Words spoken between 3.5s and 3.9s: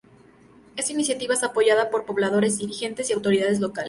locales.